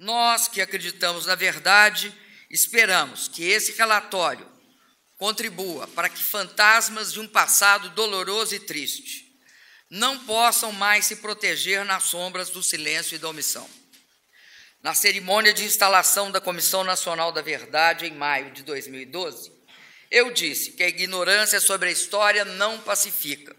[0.00, 2.10] Nós que acreditamos na verdade,
[2.48, 4.50] esperamos que esse relatório
[5.18, 9.30] contribua para que fantasmas de um passado doloroso e triste
[9.90, 13.68] não possam mais se proteger nas sombras do silêncio e da omissão.
[14.82, 19.52] Na cerimônia de instalação da Comissão Nacional da Verdade, em maio de 2012,
[20.10, 23.54] eu disse que a ignorância sobre a história não pacifica,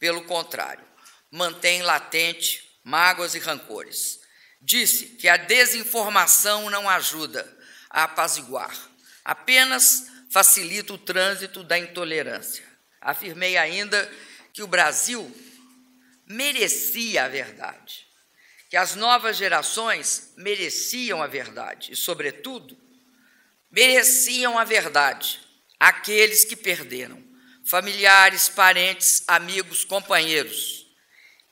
[0.00, 0.84] pelo contrário,
[1.30, 4.23] mantém latente mágoas e rancores.
[4.64, 7.46] Disse que a desinformação não ajuda
[7.90, 8.74] a apaziguar,
[9.24, 12.64] apenas facilita o trânsito da intolerância.
[13.00, 14.10] Afirmei ainda
[14.52, 15.30] que o Brasil
[16.26, 18.04] merecia a verdade
[18.74, 22.76] que as novas gerações mereciam a verdade e, sobretudo,
[23.70, 25.40] mereciam a verdade
[25.78, 27.22] aqueles que perderam
[27.64, 30.88] familiares, parentes, amigos, companheiros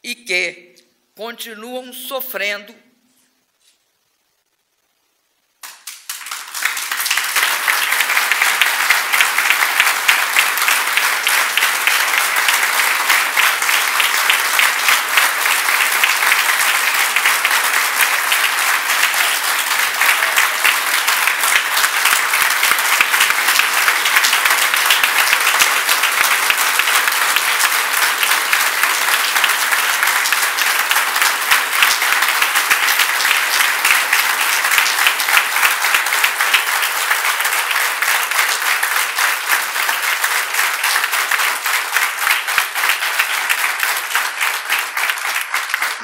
[0.03, 0.75] e que
[1.15, 2.75] continuam sofrendo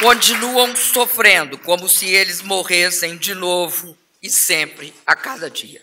[0.00, 5.82] continuam sofrendo como se eles morressem de novo e sempre, a cada dia.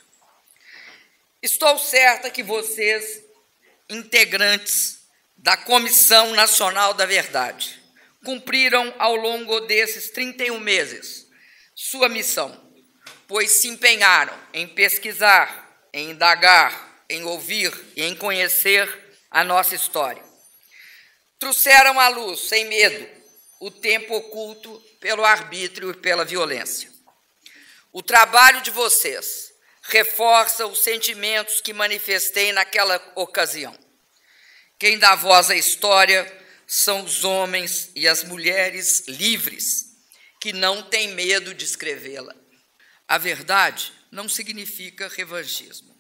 [1.42, 3.22] Estou certa que vocês,
[3.90, 5.00] integrantes
[5.36, 7.82] da Comissão Nacional da Verdade,
[8.24, 11.28] cumpriram ao longo desses 31 meses
[11.76, 12.58] sua missão,
[13.28, 18.90] pois se empenharam em pesquisar, em indagar, em ouvir e em conhecer
[19.30, 20.24] a nossa história.
[21.38, 23.15] Trouxeram à luz, sem medo,
[23.66, 26.88] o tempo oculto pelo arbítrio e pela violência.
[27.92, 33.76] O trabalho de vocês reforça os sentimentos que manifestei naquela ocasião.
[34.78, 36.32] Quem dá voz à história
[36.68, 39.96] são os homens e as mulheres livres,
[40.40, 42.36] que não têm medo de escrevê-la.
[43.08, 46.00] A verdade não significa revanchismo.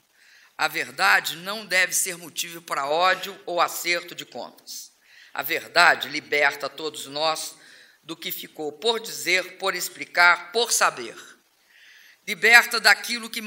[0.55, 4.94] A verdade não deve ser motivo para ódio ou acerto de contas.
[5.35, 7.57] A verdade liberta todos nós
[8.01, 11.13] do que ficou por dizer, por explicar, por saber.
[12.25, 13.41] Liberta daquilo que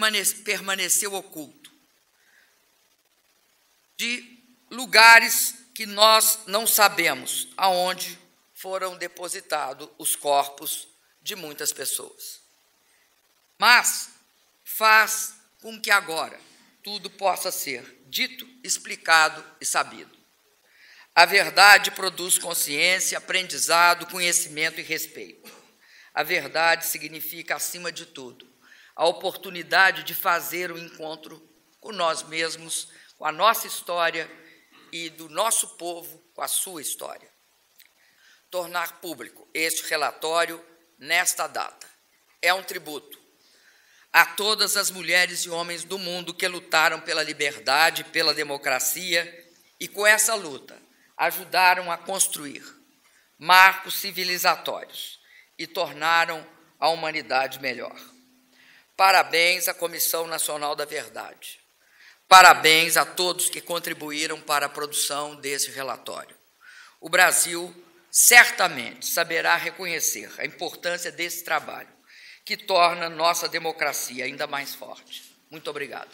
[0.44, 1.72] permaneceu oculto.
[3.96, 4.38] De
[4.70, 8.18] lugares que nós não sabemos aonde
[8.52, 10.86] foram depositados os corpos
[11.22, 12.42] de muitas pessoas.
[13.56, 14.10] Mas
[14.62, 16.38] faz com que agora
[16.82, 20.17] tudo possa ser dito, explicado e sabido.
[21.14, 25.50] A verdade produz consciência, aprendizado, conhecimento e respeito.
[26.14, 28.48] A verdade significa, acima de tudo,
[28.94, 31.40] a oportunidade de fazer o encontro
[31.80, 34.30] com nós mesmos, com a nossa história
[34.92, 37.28] e do nosso povo com a sua história.
[38.50, 40.64] Tornar público este relatório
[40.98, 41.86] nesta data
[42.40, 43.18] é um tributo
[44.12, 49.86] a todas as mulheres e homens do mundo que lutaram pela liberdade, pela democracia e
[49.86, 50.87] com essa luta
[51.18, 52.62] ajudaram a construir
[53.36, 55.20] marcos civilizatórios
[55.58, 56.46] e tornaram
[56.78, 57.96] a humanidade melhor.
[58.96, 61.60] Parabéns à Comissão Nacional da Verdade.
[62.28, 66.36] Parabéns a todos que contribuíram para a produção desse relatório.
[67.00, 67.74] O Brasil
[68.10, 71.88] certamente saberá reconhecer a importância desse trabalho,
[72.44, 75.36] que torna nossa democracia ainda mais forte.
[75.50, 76.10] Muito obrigado.